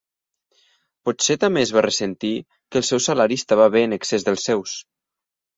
[1.09, 4.79] Potser també es va ressentir que el seu salari estava bé en excés dels seus.